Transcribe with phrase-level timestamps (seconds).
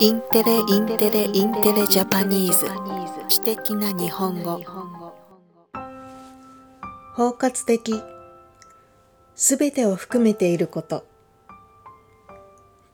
[0.00, 2.66] インテレインテレインテレ Japanese。
[3.28, 4.62] 知的な日本語。
[7.16, 8.00] 包括的。
[9.34, 11.04] すべてを含めていること。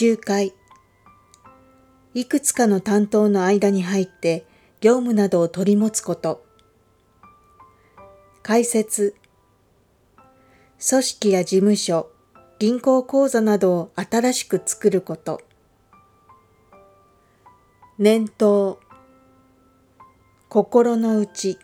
[0.00, 0.54] 仲介。
[2.14, 4.46] いくつかの担当の間に入って
[4.80, 6.46] 業務などを取り持つこと。
[8.42, 9.14] 解説。
[10.88, 12.08] 組織や事務所
[12.58, 15.42] 銀行口座などを新しく作ること。
[17.98, 18.78] 念頭。
[20.50, 21.58] 心の内。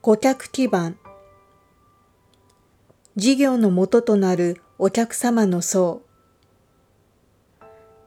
[0.00, 0.96] 顧客基盤。
[3.16, 6.02] 事業の元となるお客様の層。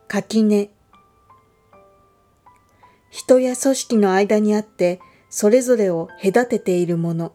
[0.08, 0.70] 垣根。
[3.10, 7.34] 人や組織の間にあってそれぞれを隔てているもの。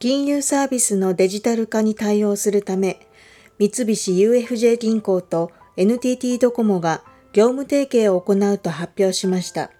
[0.00, 3.06] 金融サービスのデジタル化に対応するため、
[3.58, 7.02] 三菱 UFJ 銀行と NTT ドコモが
[7.34, 9.70] 業務提携を行うと発表しました。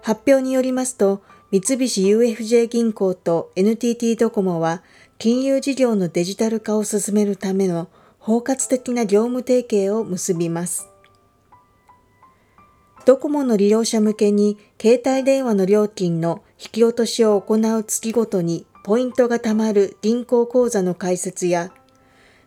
[0.00, 4.84] 発表によりますと、三菱 UFJ 銀行と NTT ドコモは
[5.18, 7.88] 金融事業のデジタル化を進めるための
[8.20, 10.86] 包括的な業務提携を結びます。
[13.06, 21.70] ドコモの利用者向けに携帯電話の料金の引き落としを行う月ごとにポイントが貯まる銀行口座の開設や、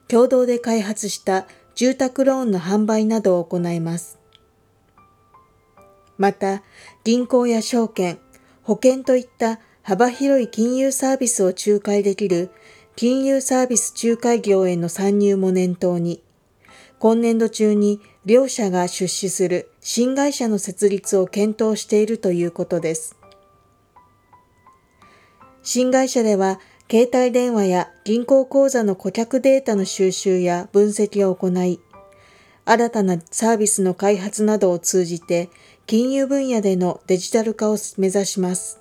[0.09, 4.19] 共同で開発した住宅ローンの販売などを行います。
[6.17, 6.61] また、
[7.05, 8.19] 銀行や証券、
[8.61, 12.51] 保険といった幅広い金融サービスを仲介できる
[12.97, 16.21] 金融サービス仲介業への参入も念頭に、
[16.99, 23.15] 今年度中に両社が出資する新会社の設立を検討しているということです。
[25.63, 26.59] 新会社では、
[26.91, 31.79] 携帯電話や銀行口座の顧客データの収集や分析を行い、
[32.65, 35.49] 新たなサービスの開発などを通じて、
[35.85, 38.79] 金融分野でのデジタル化を目指します。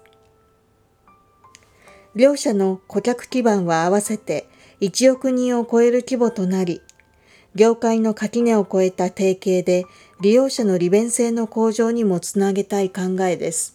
[2.16, 4.48] 両社の顧客基盤は合わせて
[4.80, 6.82] 1億人を超える規模となり、
[7.58, 9.84] 業界の垣根を越えた提携で
[10.20, 13.74] 利用者の利便性の向上にもつなげたい考えです。